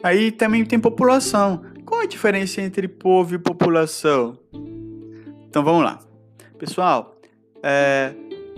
aí 0.02 0.30
também 0.30 0.64
tem 0.64 0.78
população. 0.78 1.62
Qual 1.84 2.00
a 2.00 2.06
diferença 2.06 2.60
entre 2.60 2.86
povo 2.86 3.34
e 3.34 3.38
população? 3.38 4.38
Então 5.48 5.64
vamos 5.64 5.84
lá. 5.84 5.98
Pessoal, 6.58 7.16
é, 7.62 8.14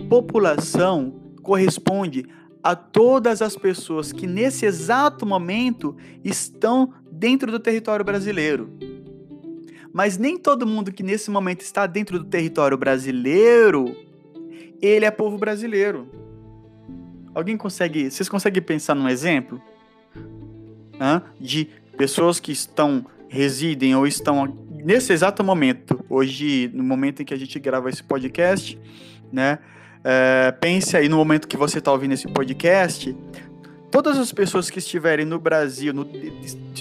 população 0.09 1.24
corresponde 1.45 2.25
a 2.63 2.75
todas 2.75 3.43
as 3.43 3.55
pessoas 3.55 4.11
que 4.11 4.25
nesse 4.25 4.65
exato 4.65 5.25
momento 5.25 5.95
estão 6.23 6.91
dentro 7.11 7.51
do 7.51 7.59
território 7.59 8.03
brasileiro. 8.03 8.73
Mas 9.93 10.17
nem 10.17 10.37
todo 10.37 10.65
mundo 10.65 10.91
que 10.91 11.03
nesse 11.03 11.29
momento 11.29 11.61
está 11.61 11.85
dentro 11.85 12.17
do 12.17 12.25
território 12.25 12.75
brasileiro, 12.75 13.95
ele 14.81 15.05
é 15.05 15.11
povo 15.11 15.37
brasileiro. 15.37 16.09
Alguém 17.35 17.55
consegue, 17.55 18.09
vocês 18.09 18.27
conseguem 18.27 18.63
pensar 18.63 18.95
num 18.95 19.07
exemplo 19.07 19.61
Hã? 20.99 21.21
de 21.39 21.69
pessoas 21.95 22.39
que 22.39 22.51
estão 22.51 23.05
residem 23.29 23.95
ou 23.95 24.07
estão 24.07 24.57
nesse 24.71 25.13
exato 25.13 25.43
momento, 25.43 26.03
hoje, 26.09 26.71
no 26.73 26.83
momento 26.83 27.21
em 27.21 27.25
que 27.25 27.33
a 27.33 27.37
gente 27.37 27.59
grava 27.59 27.89
esse 27.89 28.03
podcast, 28.03 28.79
né? 29.31 29.59
É, 30.07 30.51
pense 30.51 30.95
aí 30.95 31.09
no 31.09 31.17
momento 31.17 31.47
que 31.47 31.57
você 31.57 31.79
está 31.79 31.91
ouvindo 31.91 32.13
esse 32.13 32.27
podcast, 32.27 33.17
todas 33.89 34.19
as 34.19 34.31
pessoas 34.31 34.69
que 34.69 34.77
estiverem 34.77 35.25
no 35.25 35.39
Brasil, 35.39 35.91
no, 35.91 36.07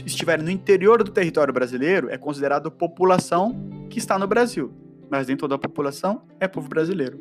estiverem 0.04 0.44
no 0.44 0.50
interior 0.50 1.02
do 1.02 1.10
território 1.10 1.54
brasileiro, 1.54 2.10
é 2.10 2.18
considerado 2.18 2.70
população 2.70 3.56
que 3.88 3.98
está 3.98 4.18
no 4.18 4.26
Brasil. 4.26 4.70
Mas 5.10 5.26
nem 5.26 5.38
toda 5.38 5.54
a 5.54 5.58
população 5.58 6.20
é 6.38 6.46
povo 6.46 6.68
brasileiro. 6.68 7.18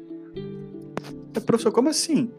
Professor, 1.46 1.72
como 1.72 1.88
assim? 1.88 2.30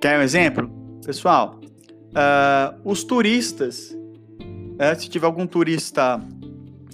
Quer 0.00 0.18
um 0.18 0.22
exemplo? 0.22 0.68
Pessoal, 1.06 1.60
uh, 1.62 2.80
os 2.84 3.04
turistas, 3.04 3.96
uh, 4.40 4.98
se 4.98 5.08
tiver 5.08 5.26
algum 5.26 5.46
turista 5.46 6.20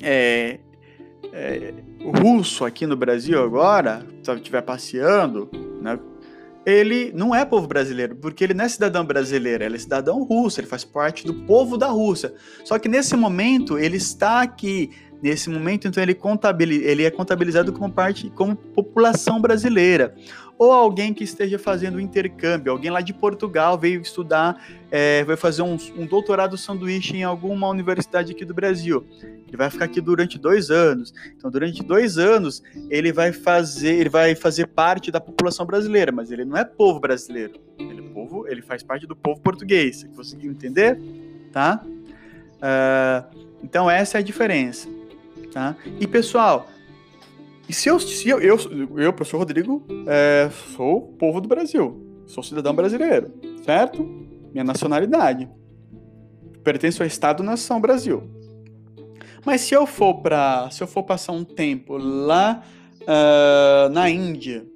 é, 0.03 0.61
é, 1.33 1.75
russo 2.11 2.65
aqui 2.65 2.87
no 2.87 2.97
Brasil 2.97 3.43
agora, 3.43 4.07
se 4.23 4.33
estiver 4.33 4.63
passeando, 4.63 5.49
né, 5.81 5.99
ele 6.67 7.13
não 7.15 7.35
é 7.35 7.47
povo 7.47 7.67
brasileiro, 7.67 8.15
porque 8.17 8.45
ele 8.45 8.53
não 8.53 8.67
é 8.67 8.69
cidadão 8.69 9.03
brasileiro, 9.05 9.65
ele 9.65 9.77
é 9.77 9.79
cidadão 9.79 10.23
russo, 10.23 10.61
ele 10.61 10.67
faz 10.67 10.85
parte 10.85 11.25
do 11.25 11.33
povo 11.33 11.79
da 11.79 11.87
Rússia. 11.87 12.35
Só 12.63 12.79
que 12.79 12.91
nesse 12.91 13.17
momento 13.17 13.79
ele 13.79 13.97
está 13.97 14.43
aqui, 14.43 14.91
nesse 15.23 15.51
momento 15.51 15.89
então 15.89 16.03
ele, 16.03 16.15
contabiliza, 16.15 16.85
ele 16.85 17.05
é 17.05 17.11
contabilizado 17.11 17.73
como 17.73 17.93
parte, 17.93 18.31
como 18.31 18.55
população 18.55 19.41
brasileira 19.41 20.15
ou 20.59 20.73
alguém 20.73 21.15
que 21.15 21.23
esteja 21.23 21.59
fazendo 21.59 22.01
intercâmbio, 22.01 22.73
alguém 22.73 22.91
lá 22.91 23.01
de 23.01 23.15
Portugal 23.15 23.79
veio 23.79 24.01
estudar, 24.01 24.61
é, 24.91 25.23
vai 25.23 25.37
fazer 25.37 25.63
um, 25.63 25.79
um, 25.97 26.05
doutorado 26.05 26.59
sanduíche 26.59 27.17
em 27.17 27.23
alguma 27.23 27.69
universidade 27.69 28.33
aqui 28.33 28.45
do 28.45 28.53
Brasil. 28.53 29.07
Ele 29.23 29.57
vai 29.57 29.71
ficar 29.71 29.85
aqui 29.85 30.01
durante 30.01 30.37
dois 30.37 30.69
anos. 30.71 31.15
Então, 31.37 31.49
durante 31.49 31.83
dois 31.83 32.19
anos, 32.19 32.63
ele 32.91 33.13
vai 33.13 33.33
fazer, 33.33 33.95
ele 33.95 34.11
vai 34.11 34.35
fazer 34.35 34.67
parte 34.67 35.13
da 35.13 35.21
população 35.21 35.65
brasileira, 35.65 36.11
mas 36.11 36.31
ele 36.33 36.45
não 36.45 36.57
é 36.57 36.65
povo 36.65 36.99
brasileiro. 36.99 37.55
Ele 37.79 38.01
é 38.01 38.13
povo, 38.13 38.47
ele 38.49 38.61
faz 38.61 38.83
parte 38.83 39.07
do 39.07 39.15
povo 39.15 39.41
português. 39.41 40.05
Conseguiu 40.17 40.51
entender? 40.51 41.01
Tá? 41.53 41.81
Uh, 41.85 43.39
então 43.63 43.89
essa 43.89 44.19
é 44.19 44.21
a 44.21 44.25
diferença. 44.25 44.98
Tá? 45.53 45.77
E 45.99 46.07
pessoal, 46.07 46.69
e 47.69 47.73
se 47.73 47.89
eu, 47.89 48.01
se 48.01 48.29
eu, 48.29 48.41
eu, 48.41 48.57
eu 48.97 49.13
professor 49.13 49.39
Rodrigo, 49.39 49.85
é, 50.07 50.49
sou 50.75 51.03
povo 51.19 51.41
do 51.41 51.49
Brasil, 51.49 52.23
sou 52.27 52.43
cidadão 52.43 52.75
brasileiro, 52.75 53.31
certo? 53.65 54.03
Minha 54.53 54.65
nacionalidade. 54.65 55.49
Pertenço 56.65 57.03
ao 57.03 57.07
Estado-nação 57.07 57.81
Brasil. 57.81 58.23
Mas 59.45 59.61
se 59.63 59.75
eu 59.75 59.87
for 59.87 60.15
para, 60.23 60.71
se 60.71 60.83
eu 60.83 60.87
for 60.87 61.03
passar 61.03 61.33
um 61.33 61.45
tempo 61.45 61.97
lá 61.97 62.63
uh, 63.03 63.89
na 63.91 64.09
Índia, 64.09 64.67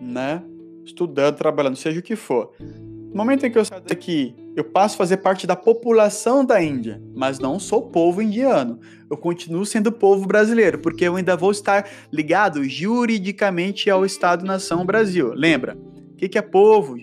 né, 0.00 0.42
estudando, 0.84 1.36
trabalhando, 1.36 1.76
seja 1.76 2.00
o 2.00 2.02
que 2.02 2.16
for, 2.16 2.52
no 2.60 3.14
momento 3.14 3.44
em 3.44 3.50
que 3.50 3.58
eu 3.58 3.64
saio 3.64 3.82
daqui, 3.82 4.34
eu 4.56 4.64
passo 4.64 4.94
a 4.94 4.98
fazer 4.98 5.16
parte 5.18 5.46
da 5.46 5.56
população 5.56 6.44
da 6.44 6.62
Índia, 6.62 7.02
mas 7.14 7.38
não 7.38 7.58
sou 7.58 7.82
povo 7.82 8.22
indiano. 8.22 8.78
Eu 9.10 9.16
continuo 9.16 9.66
sendo 9.66 9.90
povo 9.90 10.26
brasileiro, 10.26 10.78
porque 10.78 11.04
eu 11.04 11.16
ainda 11.16 11.36
vou 11.36 11.50
estar 11.50 11.88
ligado 12.12 12.62
juridicamente 12.64 13.90
ao 13.90 14.04
Estado-nação 14.04 14.86
Brasil. 14.86 15.32
Lembra? 15.34 15.76
O 16.12 16.16
que 16.16 16.38
é 16.38 16.42
povo? 16.42 16.96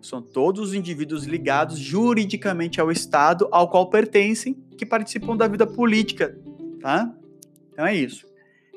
São 0.00 0.20
todos 0.20 0.68
os 0.68 0.74
indivíduos 0.74 1.24
ligados 1.24 1.78
juridicamente 1.78 2.80
ao 2.80 2.90
Estado 2.90 3.48
ao 3.50 3.70
qual 3.70 3.90
pertencem, 3.90 4.56
que 4.76 4.86
participam 4.86 5.36
da 5.36 5.48
vida 5.48 5.66
política, 5.66 6.36
tá? 6.80 7.12
Então 7.72 7.86
é 7.86 7.94
isso. 7.94 8.26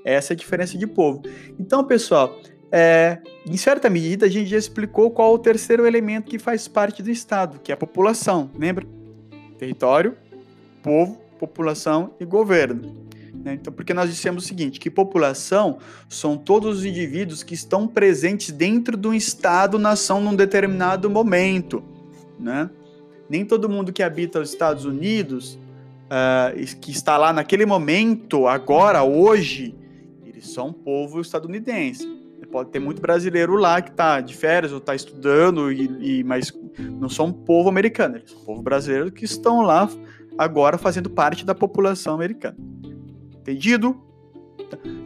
Essa 0.03 0.33
é 0.33 0.35
a 0.35 0.37
diferença 0.37 0.77
de 0.77 0.87
povo. 0.87 1.21
Então, 1.59 1.83
pessoal, 1.83 2.39
é, 2.71 3.17
em 3.45 3.57
certa 3.57 3.89
medida, 3.89 4.25
a 4.25 4.29
gente 4.29 4.49
já 4.49 4.57
explicou 4.57 5.11
qual 5.11 5.33
o 5.33 5.39
terceiro 5.39 5.85
elemento 5.85 6.29
que 6.29 6.39
faz 6.39 6.67
parte 6.67 7.03
do 7.03 7.11
Estado, 7.11 7.59
que 7.61 7.71
é 7.71 7.73
a 7.73 7.77
população. 7.77 8.49
Lembra? 8.57 8.85
Território, 9.57 10.15
povo, 10.81 11.19
população 11.37 12.13
e 12.19 12.23
governo. 12.23 12.95
Né? 13.33 13.55
Então, 13.55 13.73
porque 13.73 13.93
nós 13.93 14.09
dissemos 14.09 14.45
o 14.45 14.47
seguinte, 14.47 14.79
que 14.79 14.89
população 14.89 15.79
são 16.07 16.37
todos 16.37 16.79
os 16.79 16.85
indivíduos 16.85 17.43
que 17.43 17.53
estão 17.53 17.87
presentes 17.87 18.51
dentro 18.51 18.95
de 18.95 19.07
um 19.07 19.13
Estado-nação 19.13 20.21
num 20.21 20.35
determinado 20.35 21.09
momento. 21.09 21.83
Né? 22.39 22.69
Nem 23.29 23.43
todo 23.43 23.67
mundo 23.67 23.91
que 23.91 24.01
habita 24.01 24.39
os 24.39 24.49
Estados 24.49 24.85
Unidos, 24.85 25.55
uh, 26.05 26.79
que 26.79 26.91
está 26.91 27.17
lá 27.17 27.33
naquele 27.33 27.65
momento, 27.65 28.47
agora, 28.47 29.03
hoje, 29.03 29.75
eles 30.25 30.47
são 30.47 30.71
povo 30.71 31.19
estadunidense 31.19 32.20
pode 32.51 32.70
ter 32.70 32.79
muito 32.79 33.01
brasileiro 33.01 33.55
lá 33.55 33.81
que 33.81 33.89
está 33.89 34.20
de 34.20 34.36
férias 34.36 34.72
ou 34.72 34.77
está 34.77 34.93
estudando, 34.93 35.72
e, 35.72 36.20
e, 36.20 36.24
mas 36.24 36.51
não 36.77 37.10
são 37.10 37.31
povo 37.31 37.70
americano, 37.70 38.17
eles 38.17 38.29
são 38.29 38.41
povo 38.41 38.62
brasileiro 38.62 39.12
que 39.12 39.25
estão 39.25 39.62
lá 39.62 39.89
agora 40.38 40.77
fazendo 40.77 41.10
parte 41.10 41.46
da 41.46 41.55
população 41.55 42.13
americana. 42.13 42.58
Entendido? 43.39 44.00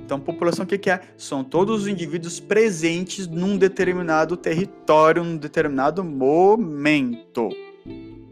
Então, 0.04 0.20
população 0.20 0.66
o 0.66 0.68
que, 0.68 0.78
que 0.78 0.90
é? 0.90 1.02
São 1.18 1.44
todos 1.44 1.84
os 1.84 1.88
indivíduos 1.88 2.40
presentes 2.40 3.28
num 3.28 3.58
determinado 3.58 4.38
território, 4.38 5.24
num 5.24 5.38
determinado 5.38 6.04
momento. 6.04 7.50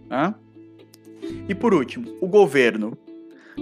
Né? 0.08 0.36
E 1.48 1.56
por 1.56 1.74
último, 1.74 2.16
o 2.22 2.28
governo. 2.28 2.96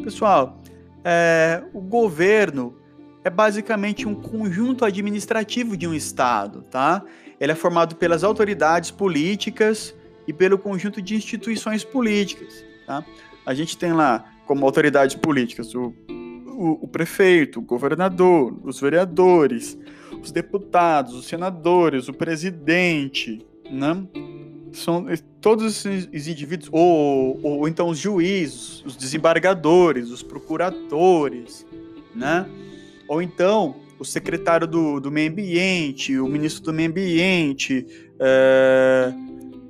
Pessoal, 0.04 0.62
é, 1.04 1.64
o 1.74 1.80
governo 1.80 2.76
é 3.24 3.30
basicamente 3.30 4.08
um 4.08 4.16
conjunto 4.16 4.84
administrativo 4.84 5.78
de 5.78 5.88
um 5.88 5.94
Estado, 5.94 6.64
tá? 6.64 7.04
Ele 7.40 7.52
é 7.52 7.56
formado 7.56 7.96
pelas 7.96 8.24
autoridades 8.24 8.92
políticas 8.92 9.96
e 10.28 10.34
pelo 10.34 10.58
conjunto 10.58 11.02
de 11.02 11.16
instituições 11.16 11.84
políticas, 11.84 12.64
tá? 12.86 13.06
A 13.46 13.54
gente 13.54 13.78
tem 13.78 13.94
lá 13.94 14.26
como 14.46 14.66
autoridades 14.66 15.16
políticas 15.16 15.74
o, 15.74 15.94
o, 16.10 16.80
o 16.84 16.88
prefeito, 16.88 17.60
o 17.60 17.62
governador, 17.62 18.60
os 18.64 18.80
vereadores, 18.80 19.78
os 20.22 20.32
deputados, 20.32 21.14
os 21.16 21.26
senadores, 21.26 22.08
o 22.08 22.14
presidente, 22.14 23.46
né? 23.70 24.04
São 24.74 25.06
todos 25.42 25.86
esses 25.86 26.28
indivíduos, 26.28 26.70
ou, 26.72 27.40
ou, 27.44 27.60
ou 27.60 27.68
então 27.68 27.90
os 27.90 27.98
juízes, 27.98 28.84
os 28.86 28.96
desembargadores, 28.96 30.10
os 30.10 30.24
procuradores, 30.24 31.66
né? 32.16 32.46
Ou 33.12 33.22
então 33.22 33.76
o 34.00 34.06
secretário 34.06 34.66
do, 34.66 35.02
do 35.02 35.12
meio 35.12 35.30
ambiente, 35.30 36.18
o 36.18 36.30
ministro 36.30 36.64
do 36.64 36.74
meio 36.74 36.90
ambiente, 36.90 37.86
é, 38.18 39.14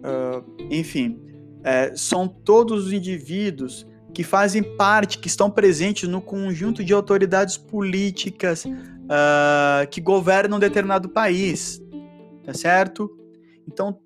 é, 0.04 0.44
enfim, 0.70 1.20
é, 1.64 1.92
são 1.96 2.28
todos 2.28 2.86
os 2.86 2.94
indivíduos 2.94 3.88
que 4.14 4.24
fazem 4.24 4.62
parte, 4.62 5.18
que 5.18 5.28
estão 5.28 5.50
presentes 5.50 6.08
no 6.08 6.22
conjunto 6.22 6.84
de 6.84 6.94
autoridades 6.94 7.58
políticas 7.58 8.64
uh, 8.66 9.88
que 9.90 10.00
governam 10.00 10.58
um 10.58 10.60
determinado 10.60 11.10
país, 11.10 11.82
tá 12.44 12.54
certo? 12.54 13.10
Então, 13.68 13.98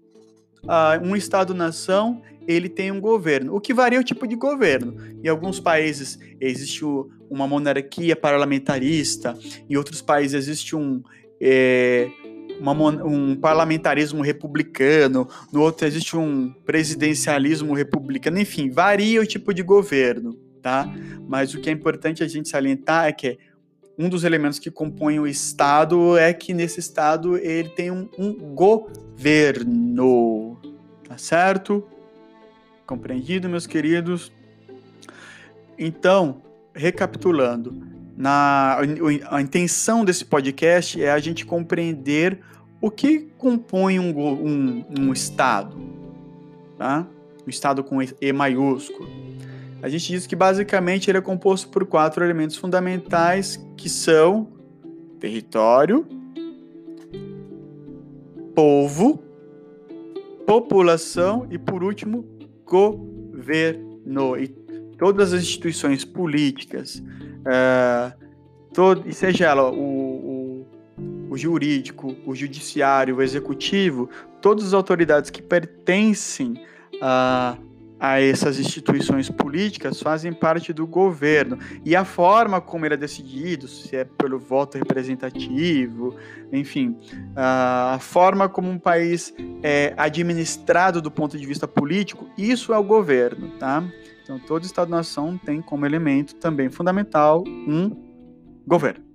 uh, 0.63 1.05
um 1.05 1.13
Estado-nação 1.13 2.21
ele 2.47 2.69
tem 2.69 2.91
um 2.91 2.99
governo, 2.99 3.55
o 3.55 3.61
que 3.61 3.73
varia 3.73 3.99
o 3.99 4.03
tipo 4.03 4.27
de 4.27 4.35
governo. 4.35 4.95
Em 5.23 5.27
alguns 5.27 5.59
países 5.59 6.19
existe 6.39 6.83
uma 7.29 7.47
monarquia 7.47 8.15
parlamentarista, 8.15 9.37
em 9.69 9.75
outros 9.75 10.01
países 10.01 10.33
existe 10.33 10.75
um, 10.75 11.01
é, 11.41 12.07
uma, 12.59 12.73
um 13.03 13.35
parlamentarismo 13.35 14.21
republicano, 14.21 15.27
no 15.51 15.61
outro 15.61 15.85
existe 15.85 16.15
um 16.15 16.53
presidencialismo 16.65 17.73
republicano, 17.73 18.39
enfim, 18.39 18.69
varia 18.69 19.21
o 19.21 19.25
tipo 19.25 19.53
de 19.53 19.63
governo, 19.63 20.37
tá? 20.61 20.91
Mas 21.27 21.53
o 21.53 21.59
que 21.59 21.69
é 21.69 21.73
importante 21.73 22.23
a 22.23 22.27
gente 22.27 22.49
salientar 22.49 23.07
é 23.07 23.11
que 23.11 23.37
um 23.97 24.09
dos 24.09 24.25
elementos 24.25 24.59
que 24.59 24.69
compõem 24.69 25.19
o 25.19 25.27
Estado 25.27 26.17
é 26.17 26.33
que 26.33 26.53
nesse 26.53 26.81
Estado 26.81 27.37
ele 27.37 27.69
tem 27.69 27.91
um, 27.91 28.09
um 28.17 28.33
governo, 28.53 30.59
tá 31.07 31.17
certo? 31.17 31.87
Compreendido, 32.85 33.49
meus 33.49 33.65
queridos? 33.65 34.31
Então, 35.77 36.41
recapitulando, 36.73 37.73
na, 38.15 38.77
a, 39.29 39.41
intenção 39.41 40.05
desse 40.05 40.23
podcast 40.23 41.01
é 41.01 41.11
a 41.11 41.19
gente 41.19 41.45
compreender 41.45 42.39
o 42.79 42.91
que 42.91 43.21
compõe 43.37 43.99
um, 43.99 44.17
um, 44.17 44.85
um 44.99 45.13
Estado, 45.13 45.75
tá? 46.77 47.07
Um 47.45 47.49
Estado 47.49 47.83
com 47.83 47.99
E 48.01 48.33
maiúsculo. 48.33 49.09
A 49.81 49.89
gente 49.89 50.07
diz 50.07 50.27
que 50.27 50.35
basicamente 50.35 51.09
ele 51.09 51.17
é 51.17 51.21
composto 51.21 51.69
por 51.69 51.85
quatro 51.85 52.23
elementos 52.23 52.55
fundamentais 52.55 53.59
que 53.75 53.89
são 53.89 54.47
território, 55.19 56.07
povo, 58.53 59.23
população 60.45 61.47
e, 61.49 61.57
por 61.57 61.83
último, 61.83 62.34
governo. 62.65 64.37
E 64.37 64.47
todas 64.97 65.33
as 65.33 65.41
instituições 65.41 66.03
políticas, 66.03 66.95
uh, 66.97 68.13
todo, 68.73 69.11
seja 69.13 69.45
ela 69.45 69.71
o, 69.71 69.77
o, 69.77 70.67
o 71.29 71.37
jurídico, 71.37 72.15
o 72.25 72.35
judiciário, 72.35 73.17
o 73.17 73.21
executivo, 73.21 74.09
todas 74.41 74.65
as 74.65 74.73
autoridades 74.73 75.29
que 75.29 75.41
pertencem 75.41 76.65
a 77.01 77.57
a 77.99 78.21
essas 78.21 78.59
instituições 78.59 79.29
políticas 79.29 80.01
fazem 80.01 80.33
parte 80.33 80.73
do 80.73 80.85
governo. 80.85 81.57
E 81.83 81.95
a 81.95 82.03
forma 82.03 82.59
como 82.59 82.85
ele 82.85 82.95
é 82.95 82.97
decidido, 82.97 83.67
se 83.67 83.95
é 83.95 84.03
pelo 84.03 84.37
voto 84.37 84.77
representativo, 84.77 86.15
enfim, 86.51 86.97
a 87.35 87.97
forma 88.01 88.49
como 88.49 88.69
um 88.69 88.79
país 88.79 89.33
é 89.63 89.93
administrado 89.97 91.01
do 91.01 91.11
ponto 91.11 91.37
de 91.37 91.45
vista 91.45 91.67
político, 91.67 92.27
isso 92.37 92.73
é 92.73 92.77
o 92.77 92.83
governo, 92.83 93.51
tá? 93.57 93.83
Então, 94.23 94.39
todo 94.39 94.63
Estado-nação 94.63 95.37
tem 95.37 95.61
como 95.61 95.85
elemento 95.85 96.35
também 96.35 96.69
fundamental 96.69 97.43
um 97.47 97.95
governo. 98.65 99.05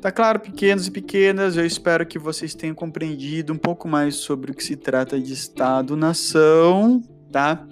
Tá 0.00 0.10
claro, 0.10 0.40
pequenos 0.40 0.86
e 0.86 0.90
pequenas, 0.90 1.58
eu 1.58 1.66
espero 1.66 2.06
que 2.06 2.18
vocês 2.18 2.54
tenham 2.54 2.74
compreendido 2.74 3.52
um 3.52 3.58
pouco 3.58 3.86
mais 3.86 4.14
sobre 4.14 4.50
o 4.50 4.54
que 4.54 4.64
se 4.64 4.74
trata 4.74 5.20
de 5.20 5.32
Estado-nação, 5.32 7.02
tá? 7.30 7.66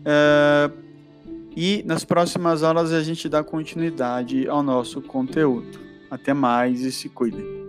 Uh, 0.00 0.86
e 1.56 1.82
nas 1.86 2.04
próximas 2.04 2.62
aulas 2.62 2.92
a 2.92 3.02
gente 3.02 3.28
dá 3.28 3.42
continuidade 3.42 4.46
ao 4.46 4.62
nosso 4.62 5.00
conteúdo. 5.00 5.80
Até 6.10 6.34
mais 6.34 6.82
e 6.82 6.92
se 6.92 7.08
cuidem. 7.08 7.65